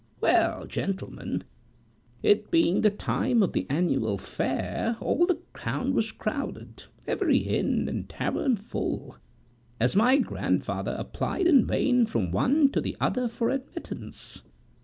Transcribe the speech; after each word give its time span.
Well, 0.19 0.65
gentlemen, 0.65 1.43
it 2.23 2.49
being 2.49 2.81
the 2.81 2.89
time 2.89 3.43
of 3.43 3.53
the 3.53 3.67
annual 3.69 4.17
fair, 4.17 4.97
all 4.99 5.27
the 5.27 5.39
town 5.55 5.93
was 5.93 6.11
crowded; 6.11 6.85
every 7.05 7.37
inn 7.37 7.87
and 7.87 8.09
tavern 8.09 8.55
full, 8.57 9.17
and 9.79 9.95
my 9.95 10.17
grandfather 10.17 10.95
applied 10.97 11.45
in 11.45 11.67
vain 11.67 12.07
from 12.07 12.31
one 12.31 12.69
to 12.71 12.81
the 12.81 12.97
other 12.99 13.27
for 13.27 13.51
admittance. 13.51 14.41